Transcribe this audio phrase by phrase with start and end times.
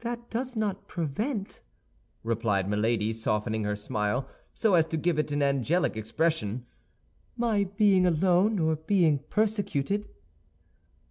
[0.00, 1.62] "That does not prevent,"
[2.22, 6.66] replied Milady, softening her smile so as to give it an angelic expression,
[7.34, 10.06] "my being alone or being persecuted."